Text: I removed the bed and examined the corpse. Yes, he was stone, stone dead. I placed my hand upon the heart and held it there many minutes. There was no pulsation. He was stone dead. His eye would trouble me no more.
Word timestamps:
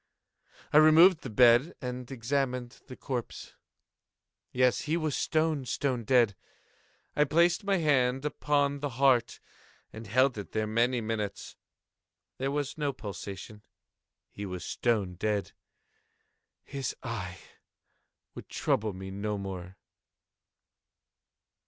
I 0.73 0.77
removed 0.77 1.21
the 1.21 1.29
bed 1.29 1.75
and 1.79 2.09
examined 2.09 2.81
the 2.87 2.95
corpse. 2.97 3.53
Yes, 4.51 4.81
he 4.89 4.97
was 4.97 5.15
stone, 5.15 5.63
stone 5.67 6.05
dead. 6.05 6.35
I 7.15 7.23
placed 7.23 7.63
my 7.63 7.77
hand 7.77 8.25
upon 8.25 8.79
the 8.79 8.89
heart 8.97 9.39
and 9.93 10.07
held 10.07 10.39
it 10.39 10.53
there 10.53 10.65
many 10.65 11.01
minutes. 11.01 11.55
There 12.39 12.49
was 12.49 12.79
no 12.79 12.91
pulsation. 12.93 13.61
He 14.31 14.43
was 14.43 14.65
stone 14.65 15.17
dead. 15.17 15.51
His 16.63 16.95
eye 17.03 17.37
would 18.33 18.49
trouble 18.49 18.93
me 18.93 19.11
no 19.11 19.37
more. 19.37 19.77